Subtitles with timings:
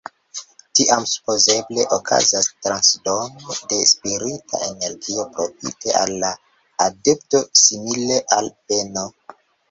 [0.77, 6.31] Tiam supozeble okazas transdono de spirita energio profite al la
[6.87, 9.05] adepto, simile al beno.